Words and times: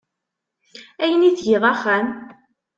Ayen 1.03 1.27
i 1.29 1.31
tgiḍ 1.31 1.63
axxam? 1.71 2.07